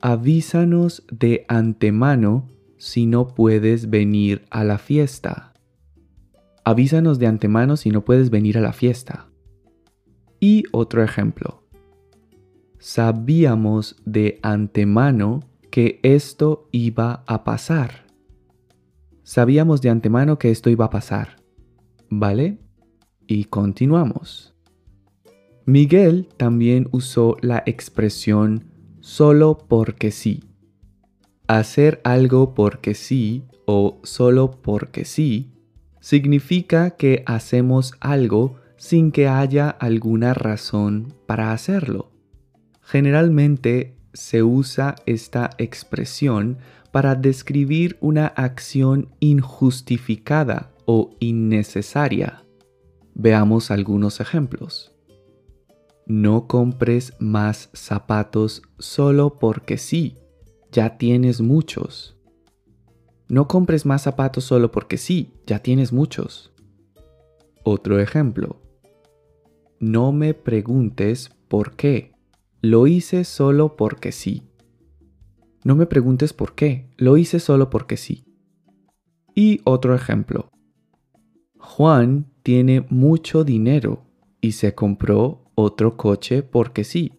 Avísanos 0.00 1.04
de 1.12 1.44
antemano 1.46 2.48
si 2.76 3.06
no 3.06 3.28
puedes 3.28 3.88
venir 3.88 4.46
a 4.50 4.64
la 4.64 4.78
fiesta. 4.78 5.52
Avísanos 6.64 7.20
de 7.20 7.28
antemano 7.28 7.76
si 7.76 7.90
no 7.90 8.04
puedes 8.04 8.30
venir 8.30 8.58
a 8.58 8.62
la 8.62 8.72
fiesta. 8.72 9.28
Y 10.44 10.64
otro 10.72 11.04
ejemplo. 11.04 11.62
Sabíamos 12.80 13.94
de 14.04 14.40
antemano 14.42 15.38
que 15.70 16.00
esto 16.02 16.68
iba 16.72 17.22
a 17.28 17.44
pasar. 17.44 18.06
Sabíamos 19.22 19.82
de 19.82 19.90
antemano 19.90 20.40
que 20.40 20.50
esto 20.50 20.68
iba 20.68 20.86
a 20.86 20.90
pasar. 20.90 21.36
¿Vale? 22.10 22.58
Y 23.28 23.44
continuamos. 23.44 24.52
Miguel 25.64 26.28
también 26.36 26.88
usó 26.90 27.36
la 27.40 27.62
expresión 27.64 28.64
solo 28.98 29.58
porque 29.68 30.10
sí. 30.10 30.42
Hacer 31.46 32.00
algo 32.02 32.52
porque 32.54 32.94
sí 32.94 33.44
o 33.64 34.00
solo 34.02 34.50
porque 34.50 35.04
sí 35.04 35.52
significa 36.00 36.90
que 36.96 37.22
hacemos 37.26 37.94
algo 38.00 38.56
sin 38.82 39.12
que 39.12 39.28
haya 39.28 39.70
alguna 39.70 40.34
razón 40.34 41.14
para 41.26 41.52
hacerlo. 41.52 42.10
Generalmente 42.80 43.96
se 44.12 44.42
usa 44.42 44.96
esta 45.06 45.50
expresión 45.58 46.58
para 46.90 47.14
describir 47.14 47.96
una 48.00 48.26
acción 48.26 49.14
injustificada 49.20 50.72
o 50.84 51.14
innecesaria. 51.20 52.42
Veamos 53.14 53.70
algunos 53.70 54.18
ejemplos. 54.18 54.92
No 56.04 56.48
compres 56.48 57.12
más 57.20 57.70
zapatos 57.74 58.62
solo 58.80 59.38
porque 59.38 59.78
sí, 59.78 60.18
ya 60.72 60.98
tienes 60.98 61.40
muchos. 61.40 62.16
No 63.28 63.46
compres 63.46 63.86
más 63.86 64.02
zapatos 64.02 64.42
solo 64.42 64.72
porque 64.72 64.98
sí, 64.98 65.34
ya 65.46 65.60
tienes 65.60 65.92
muchos. 65.92 66.52
Otro 67.62 68.00
ejemplo. 68.00 68.61
No 69.82 70.12
me 70.12 70.32
preguntes 70.32 71.32
por 71.48 71.74
qué. 71.74 72.12
Lo 72.60 72.86
hice 72.86 73.24
solo 73.24 73.74
porque 73.74 74.12
sí. 74.12 74.44
No 75.64 75.74
me 75.74 75.86
preguntes 75.86 76.32
por 76.32 76.54
qué, 76.54 76.88
lo 76.96 77.16
hice 77.16 77.40
solo 77.40 77.68
porque 77.68 77.96
sí. 77.96 78.24
Y 79.34 79.60
otro 79.64 79.96
ejemplo. 79.96 80.52
Juan 81.58 82.30
tiene 82.44 82.86
mucho 82.90 83.42
dinero 83.42 84.04
y 84.40 84.52
se 84.52 84.72
compró 84.76 85.50
otro 85.56 85.96
coche 85.96 86.44
porque 86.44 86.84
sí. 86.84 87.14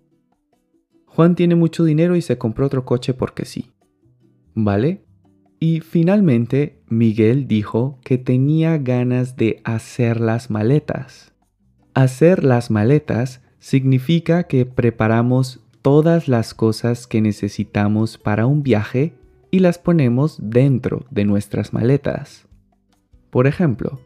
Juan 1.05 1.35
tiene 1.35 1.55
mucho 1.55 1.83
dinero 1.83 2.15
y 2.15 2.21
se 2.21 2.37
compró 2.37 2.67
otro 2.67 2.85
coche 2.85 3.13
porque 3.13 3.43
sí. 3.43 3.73
¿Vale? 4.55 5.03
Y 5.59 5.81
finalmente 5.81 6.81
Miguel 6.87 7.45
dijo 7.45 7.99
que 8.05 8.17
tenía 8.17 8.77
ganas 8.77 9.35
de 9.35 9.59
hacer 9.65 10.21
las 10.21 10.49
maletas. 10.49 11.32
Hacer 11.93 12.43
las 12.43 12.71
maletas 12.71 13.41
significa 13.59 14.43
que 14.43 14.65
preparamos 14.65 15.59
todas 15.83 16.27
las 16.27 16.53
cosas 16.53 17.05
que 17.05 17.21
necesitamos 17.21 18.17
para 18.17 18.47
un 18.47 18.63
viaje 18.63 19.13
y 19.51 19.59
las 19.59 19.77
ponemos 19.77 20.37
dentro 20.41 21.05
de 21.11 21.25
nuestras 21.25 21.71
maletas. 21.71 22.47
Por 23.29 23.45
ejemplo, 23.45 23.99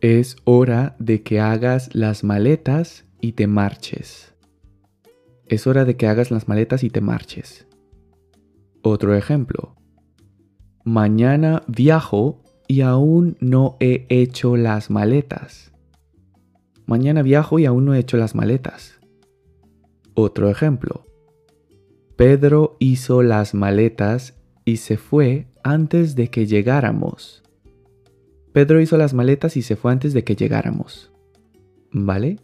es 0.00 0.36
hora 0.44 0.94
de 1.00 1.22
que 1.22 1.40
hagas 1.40 1.92
las 1.92 2.22
maletas 2.22 3.04
y 3.20 3.32
te 3.32 3.48
marches. 3.48 4.34
Es 5.46 5.66
hora 5.66 5.84
de 5.84 5.96
que 5.96 6.06
hagas 6.06 6.30
las 6.30 6.46
maletas 6.46 6.84
y 6.84 6.90
te 6.90 7.00
marches. 7.00 7.66
Otro 8.82 9.16
ejemplo. 9.16 9.74
Mañana 10.84 11.64
viajo 11.66 12.44
y 12.68 12.82
aún 12.82 13.36
no 13.40 13.76
he 13.80 14.06
hecho 14.08 14.56
las 14.56 14.90
maletas. 14.90 15.72
Mañana 16.86 17.22
viajo 17.22 17.58
y 17.58 17.66
aún 17.66 17.84
no 17.84 17.94
he 17.94 17.98
hecho 17.98 18.16
las 18.16 18.34
maletas. 18.34 18.98
Otro 20.14 20.48
ejemplo. 20.48 21.04
Pedro 22.16 22.76
hizo 22.78 23.22
las 23.22 23.54
maletas 23.54 24.34
y 24.64 24.78
se 24.78 24.96
fue 24.96 25.48
antes 25.62 26.14
de 26.14 26.28
que 26.28 26.46
llegáramos. 26.46 27.42
Pedro 28.52 28.80
hizo 28.80 28.96
las 28.96 29.12
maletas 29.12 29.56
y 29.56 29.62
se 29.62 29.76
fue 29.76 29.92
antes 29.92 30.14
de 30.14 30.24
que 30.24 30.36
llegáramos. 30.36 31.12
¿Vale? 31.92 32.38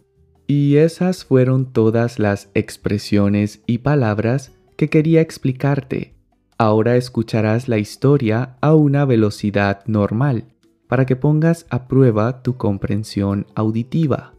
Y 0.45 0.75
esas 0.75 1.25
fueron 1.25 1.71
todas 1.71 2.19
las 2.19 2.49
expresiones 2.53 3.61
y 3.65 3.79
palabras 3.79 4.51
que 4.75 4.89
quería 4.89 5.21
explicarte. 5.21 6.13
Ahora 6.57 6.97
escucharás 6.97 7.67
la 7.67 7.77
historia 7.77 8.57
a 8.61 8.75
una 8.75 9.05
velocidad 9.05 9.85
normal 9.87 10.45
para 10.87 11.05
que 11.05 11.15
pongas 11.15 11.65
a 11.71 11.87
prueba 11.87 12.43
tu 12.43 12.57
comprensión 12.57 13.47
auditiva. 13.55 14.32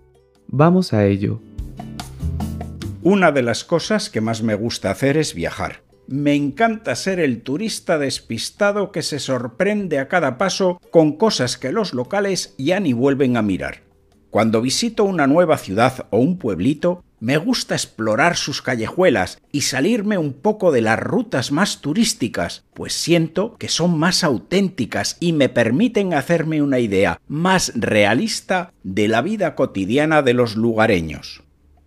Vamos 0.49 0.93
a 0.93 1.07
ello. 1.07 1.41
Una 3.03 3.33
de 3.33 3.43
las 3.43 3.65
cosas 3.65 4.09
que 4.09 4.21
más 4.21 4.43
me 4.43 4.55
gusta 4.55 4.91
hacer 4.91 5.17
es 5.17 5.35
viajar. 5.35 5.83
Me 6.07 6.35
encanta 6.35 6.95
ser 6.97 7.19
el 7.21 7.43
turista 7.43 7.99
despistado 7.99 8.93
que 8.93 9.03
se 9.03 9.19
sorprende 9.19 9.99
a 9.99 10.09
cada 10.09 10.39
paso 10.39 10.79
con 10.91 11.17
cosas 11.17 11.57
que 11.57 11.73
los 11.73 11.95
locales 11.95 12.55
ya 12.59 12.81
ni 12.81 12.93
vuelven 12.93 13.37
a 13.37 13.43
mirar. 13.43 13.83
Cuando 14.31 14.61
visito 14.61 15.05
una 15.05 15.27
nueva 15.27 15.59
ciudad 15.59 16.07
o 16.11 16.19
un 16.19 16.39
pueblito, 16.39 17.05
me 17.21 17.37
gusta 17.37 17.75
explorar 17.75 18.37
sus 18.37 18.63
callejuelas 18.63 19.41
y 19.53 19.63
salirme 19.63 20.19
un 20.19 20.33
poco 20.33 20.73
de 20.73 20.81
las 20.81 20.99
rutas 20.99 21.53
más 21.53 21.81
turísticas, 21.81 22.65
pues 22.75 22.93
siento 22.93 23.57
que 23.57 23.69
son 23.69 23.99
más 23.99 24.25
auténticas 24.25 25.17
y 25.21 25.33
me 25.33 25.49
permiten 25.49 26.15
hacerme 26.15 26.63
una 26.63 26.79
idea 26.79 27.21
más 27.29 27.73
realista 27.75 28.73
de 28.83 29.09
la 29.09 29.23
vida 29.23 29.55
cotidiana 29.55 30.23
de 30.23 30.35
los 30.35 30.57
lugareños. 30.57 31.43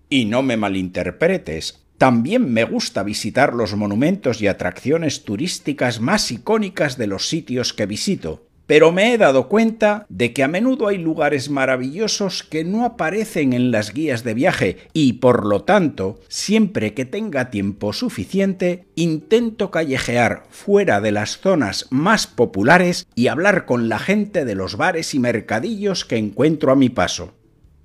Y 0.09 0.25
no 0.25 0.41
me 0.41 0.57
malinterpretes, 0.57 1.87
también 1.97 2.53
me 2.53 2.63
gusta 2.63 3.01
visitar 3.01 3.55
los 3.55 3.75
monumentos 3.75 4.41
y 4.41 4.47
atracciones 4.47 5.23
turísticas 5.23 5.99
más 5.99 6.31
icónicas 6.31 6.97
de 6.97 7.07
los 7.07 7.27
sitios 7.27 7.73
que 7.73 7.87
visito, 7.87 8.46
pero 8.67 8.91
me 8.91 9.13
he 9.13 9.17
dado 9.17 9.47
cuenta 9.47 10.05
de 10.09 10.33
que 10.33 10.43
a 10.43 10.47
menudo 10.47 10.87
hay 10.89 10.97
lugares 10.97 11.49
maravillosos 11.49 12.43
que 12.43 12.65
no 12.65 12.85
aparecen 12.85 13.53
en 13.53 13.71
las 13.71 13.93
guías 13.93 14.23
de 14.23 14.33
viaje 14.33 14.77
y, 14.93 15.13
por 15.13 15.45
lo 15.45 15.63
tanto, 15.63 16.19
siempre 16.27 16.93
que 16.93 17.05
tenga 17.05 17.49
tiempo 17.49 17.93
suficiente, 17.93 18.85
intento 18.95 19.71
callejear 19.71 20.43
fuera 20.49 20.99
de 20.99 21.13
las 21.13 21.39
zonas 21.39 21.87
más 21.89 22.27
populares 22.27 23.07
y 23.15 23.27
hablar 23.27 23.65
con 23.65 23.87
la 23.87 23.99
gente 23.99 24.43
de 24.43 24.55
los 24.55 24.75
bares 24.75 25.15
y 25.15 25.19
mercadillos 25.19 26.03
que 26.03 26.17
encuentro 26.17 26.71
a 26.71 26.75
mi 26.75 26.89
paso. 26.89 27.33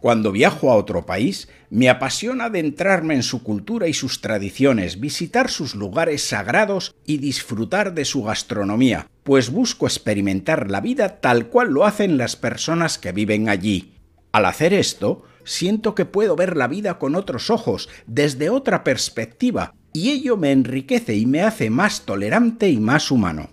Cuando 0.03 0.33
viajo 0.33 0.73
a 0.73 0.75
otro 0.75 1.07
país, 1.07 1.49
me 1.71 1.89
apasiona 1.89 2.47
adentrarme 2.47 3.15
en 3.15 3.23
su 3.23 3.45
cultura 3.45 3.87
y 3.87 3.95
sus 3.95 4.21
tradiciones, 4.21 4.99
visitar 4.99 5.49
sus 5.49 5.77
lugares 5.77 6.23
sagrados 6.23 6.93
y 7.07 7.19
disfrutar 7.19 7.95
de 7.95 8.05
su 8.05 8.25
gastronomía, 8.25 9.07
pues 9.23 9.51
busco 9.51 9.87
experimentar 9.87 10.71
la 10.71 10.81
vida 10.81 11.21
tal 11.21 11.49
cual 11.49 11.73
lo 11.73 11.85
hacen 11.85 12.19
las 12.19 12.37
personas 12.37 12.99
que 12.99 13.13
viven 13.13 13.49
allí. 13.49 13.95
Al 14.33 14.47
hacer 14.47 14.73
esto, 14.73 15.25
siento 15.45 15.95
que 15.95 16.05
puedo 16.05 16.37
ver 16.37 16.57
la 16.57 16.69
vida 16.69 16.99
con 16.99 17.15
otros 17.15 17.51
ojos, 17.51 17.89
desde 18.07 18.51
otra 18.51 18.85
perspectiva, 18.85 19.75
y 19.93 20.11
ello 20.11 20.37
me 20.37 20.53
enriquece 20.53 21.17
y 21.17 21.27
me 21.27 21.43
hace 21.43 21.71
más 21.71 22.03
tolerante 22.03 22.71
y 22.71 22.79
más 22.79 23.11
humano. 23.11 23.51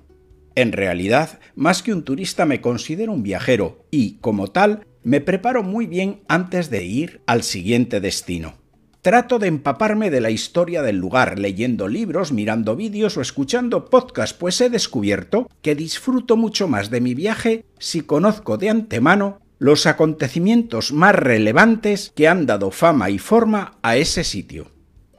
En 0.56 0.72
realidad, 0.72 1.40
más 1.56 1.84
que 1.84 1.94
un 1.94 2.04
turista 2.04 2.46
me 2.46 2.62
considero 2.62 3.14
un 3.14 3.24
viajero 3.24 3.86
y, 3.92 4.16
como 4.16 4.48
tal, 4.48 4.86
me 5.04 5.22
preparo 5.22 5.64
muy 5.64 5.86
bien 5.86 6.22
antes 6.28 6.70
de 6.70 6.84
ir 6.84 7.22
al 7.28 7.44
siguiente 7.44 8.00
destino. 8.00 8.59
Trato 9.02 9.40
de 9.40 9.48
empaparme 9.48 10.10
de 10.10 10.20
la 10.20 10.30
historia 10.30 10.82
del 10.82 10.98
lugar, 10.98 11.40
leyendo 11.40 11.88
libros, 11.88 12.34
mirando 12.34 12.76
vídeos 12.76 13.16
o 13.16 13.22
escuchando 13.22 13.86
podcasts, 13.86 14.36
pues 14.38 14.60
he 14.60 14.70
descubierto 14.70 15.50
que 15.62 15.74
disfruto 15.74 16.36
mucho 16.36 16.68
más 16.68 16.90
de 16.90 17.00
mi 17.00 17.16
viaje 17.16 17.64
si 17.78 18.02
conozco 18.02 18.58
de 18.58 18.70
antemano 18.70 19.40
los 19.58 19.86
acontecimientos 19.86 20.92
más 20.92 21.16
relevantes 21.16 22.12
que 22.14 22.28
han 22.28 22.46
dado 22.46 22.72
fama 22.72 23.10
y 23.10 23.20
forma 23.20 23.78
a 23.84 23.96
ese 23.96 24.26
sitio. 24.26 24.70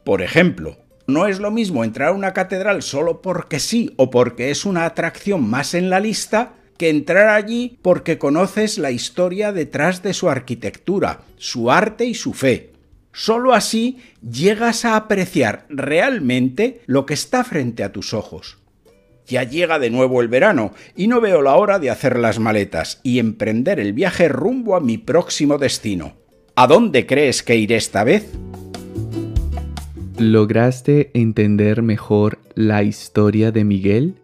Por 0.04 0.20
ejemplo, 0.20 0.76
no 1.06 1.26
es 1.26 1.40
lo 1.40 1.50
mismo 1.50 1.82
entrar 1.82 2.08
a 2.08 2.12
una 2.12 2.34
catedral 2.34 2.82
solo 2.82 3.22
porque 3.22 3.60
sí 3.60 3.94
o 3.96 4.10
porque 4.10 4.50
es 4.50 4.66
una 4.66 4.84
atracción 4.84 5.48
más 5.48 5.72
en 5.72 5.88
la 5.88 6.00
lista 6.00 6.52
que 6.76 6.90
entrar 6.90 7.28
allí 7.28 7.78
porque 7.80 8.18
conoces 8.18 8.76
la 8.76 8.90
historia 8.90 9.52
detrás 9.52 10.02
de 10.02 10.12
su 10.12 10.28
arquitectura, 10.28 11.22
su 11.36 11.70
arte 11.70 12.04
y 12.04 12.14
su 12.14 12.34
fe. 12.34 12.69
Solo 13.12 13.54
así 13.54 13.98
llegas 14.22 14.84
a 14.84 14.96
apreciar 14.96 15.66
realmente 15.68 16.82
lo 16.86 17.06
que 17.06 17.14
está 17.14 17.44
frente 17.44 17.82
a 17.82 17.92
tus 17.92 18.14
ojos. 18.14 18.58
Ya 19.26 19.44
llega 19.44 19.78
de 19.78 19.90
nuevo 19.90 20.22
el 20.22 20.28
verano 20.28 20.72
y 20.96 21.06
no 21.06 21.20
veo 21.20 21.40
la 21.40 21.54
hora 21.54 21.78
de 21.78 21.90
hacer 21.90 22.18
las 22.18 22.38
maletas 22.38 23.00
y 23.02 23.18
emprender 23.18 23.78
el 23.78 23.92
viaje 23.92 24.28
rumbo 24.28 24.74
a 24.74 24.80
mi 24.80 24.98
próximo 24.98 25.58
destino. 25.58 26.14
¿A 26.56 26.66
dónde 26.66 27.06
crees 27.06 27.42
que 27.42 27.56
iré 27.56 27.76
esta 27.76 28.02
vez? 28.04 28.32
¿Lograste 30.18 31.10
entender 31.14 31.82
mejor 31.82 32.38
la 32.54 32.82
historia 32.82 33.52
de 33.52 33.64
Miguel? 33.64 34.16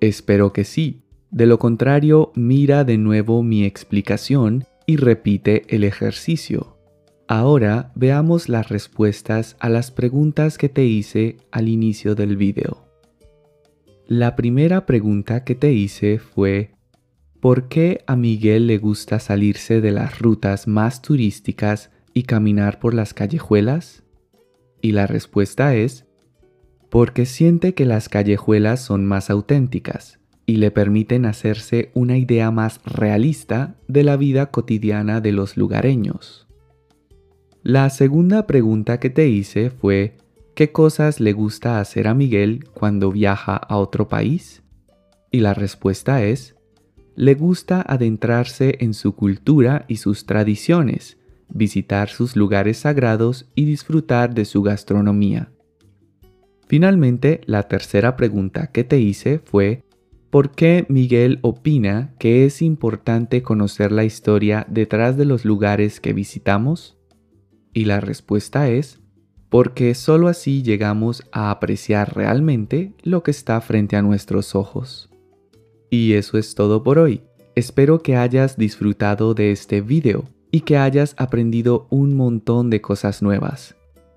Espero 0.00 0.52
que 0.52 0.64
sí. 0.64 1.02
De 1.30 1.46
lo 1.46 1.58
contrario, 1.58 2.32
mira 2.34 2.84
de 2.84 2.96
nuevo 2.96 3.42
mi 3.42 3.64
explicación 3.64 4.64
y 4.86 4.96
repite 4.96 5.64
el 5.68 5.84
ejercicio. 5.84 6.77
Ahora 7.30 7.92
veamos 7.94 8.48
las 8.48 8.70
respuestas 8.70 9.58
a 9.60 9.68
las 9.68 9.90
preguntas 9.90 10.56
que 10.56 10.70
te 10.70 10.86
hice 10.86 11.36
al 11.50 11.68
inicio 11.68 12.14
del 12.14 12.38
video. 12.38 12.88
La 14.06 14.34
primera 14.34 14.86
pregunta 14.86 15.44
que 15.44 15.54
te 15.54 15.74
hice 15.74 16.18
fue, 16.18 16.70
¿por 17.38 17.68
qué 17.68 18.02
a 18.06 18.16
Miguel 18.16 18.66
le 18.66 18.78
gusta 18.78 19.20
salirse 19.20 19.82
de 19.82 19.90
las 19.90 20.20
rutas 20.20 20.66
más 20.66 21.02
turísticas 21.02 21.90
y 22.14 22.22
caminar 22.22 22.78
por 22.78 22.94
las 22.94 23.12
callejuelas? 23.12 24.04
Y 24.80 24.92
la 24.92 25.06
respuesta 25.06 25.74
es, 25.74 26.06
porque 26.88 27.26
siente 27.26 27.74
que 27.74 27.84
las 27.84 28.08
callejuelas 28.08 28.80
son 28.80 29.04
más 29.04 29.28
auténticas 29.28 30.18
y 30.46 30.56
le 30.56 30.70
permiten 30.70 31.26
hacerse 31.26 31.90
una 31.92 32.16
idea 32.16 32.50
más 32.50 32.80
realista 32.86 33.76
de 33.86 34.02
la 34.02 34.16
vida 34.16 34.50
cotidiana 34.50 35.20
de 35.20 35.32
los 35.32 35.58
lugareños. 35.58 36.47
La 37.68 37.90
segunda 37.90 38.46
pregunta 38.46 38.98
que 38.98 39.10
te 39.10 39.28
hice 39.28 39.68
fue, 39.68 40.16
¿qué 40.54 40.72
cosas 40.72 41.20
le 41.20 41.34
gusta 41.34 41.80
hacer 41.80 42.08
a 42.08 42.14
Miguel 42.14 42.64
cuando 42.72 43.12
viaja 43.12 43.56
a 43.56 43.76
otro 43.76 44.08
país? 44.08 44.62
Y 45.30 45.40
la 45.40 45.52
respuesta 45.52 46.24
es, 46.24 46.56
le 47.14 47.34
gusta 47.34 47.84
adentrarse 47.86 48.78
en 48.80 48.94
su 48.94 49.14
cultura 49.14 49.84
y 49.86 49.96
sus 49.96 50.24
tradiciones, 50.24 51.18
visitar 51.50 52.08
sus 52.08 52.36
lugares 52.36 52.78
sagrados 52.78 53.50
y 53.54 53.66
disfrutar 53.66 54.32
de 54.32 54.46
su 54.46 54.62
gastronomía. 54.62 55.52
Finalmente, 56.68 57.42
la 57.44 57.64
tercera 57.64 58.16
pregunta 58.16 58.68
que 58.68 58.82
te 58.82 58.98
hice 58.98 59.40
fue, 59.40 59.84
¿por 60.30 60.52
qué 60.52 60.86
Miguel 60.88 61.38
opina 61.42 62.14
que 62.18 62.46
es 62.46 62.62
importante 62.62 63.42
conocer 63.42 63.92
la 63.92 64.04
historia 64.04 64.66
detrás 64.70 65.18
de 65.18 65.26
los 65.26 65.44
lugares 65.44 66.00
que 66.00 66.14
visitamos? 66.14 66.97
Y 67.72 67.84
la 67.84 68.00
respuesta 68.00 68.68
es, 68.68 69.00
porque 69.48 69.94
sólo 69.94 70.28
así 70.28 70.62
llegamos 70.62 71.22
a 71.32 71.50
apreciar 71.50 72.14
realmente 72.14 72.92
lo 73.02 73.22
que 73.22 73.30
está 73.30 73.60
frente 73.60 73.96
a 73.96 74.02
nuestros 74.02 74.54
ojos. 74.54 75.10
Y 75.90 76.14
eso 76.14 76.36
es 76.38 76.54
todo 76.54 76.82
por 76.82 76.98
hoy. 76.98 77.22
Espero 77.54 78.02
que 78.02 78.16
hayas 78.16 78.56
disfrutado 78.56 79.34
de 79.34 79.52
este 79.52 79.80
video 79.80 80.24
y 80.50 80.60
que 80.60 80.76
hayas 80.76 81.14
aprendido 81.18 81.86
un 81.90 82.14
montón 82.14 82.70
de 82.70 82.80
cosas 82.80 83.22
nuevas. 83.22 83.74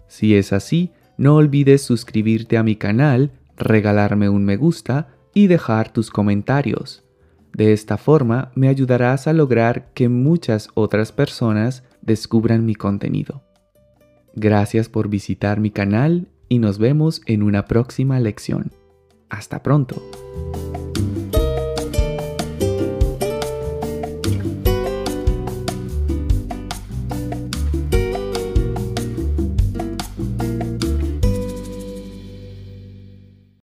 Si 0.08 0.36
es 0.36 0.54
así, 0.54 0.92
no 1.18 1.36
olvides 1.36 1.82
suscribirte 1.82 2.58
a 2.58 2.64
mi 2.64 2.76
canal, 2.76 3.32
regalarme 3.58 4.28
un 4.30 4.44
me 4.44 4.58
gusta 4.58 5.16
y 5.34 5.48
dejar 5.48 5.92
tus 5.92 6.10
comentarios. 6.10 7.04
De 7.54 7.74
esta 7.74 7.98
forma 7.98 8.52
me 8.56 8.68
ayudarás 8.68 9.28
a 9.28 9.34
lograr 9.34 9.92
que 9.94 10.10
muchas 10.10 10.70
otras 10.74 11.12
personas 11.12 11.84
descubran 12.02 12.66
mi 12.66 12.76
contenido. 12.76 13.44
Gracias 14.36 14.88
por 14.88 15.10
visitar 15.10 15.60
mi 15.60 15.72
canal 15.72 16.30
y 16.48 16.60
nos 16.60 16.78
vemos 16.78 17.22
en 17.26 17.44
una 17.44 17.66
próxima 17.66 18.20
lección. 18.20 18.72
Hasta 19.30 19.64
pronto. 19.64 20.02